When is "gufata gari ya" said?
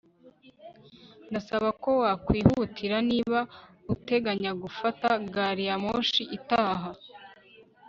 4.61-5.75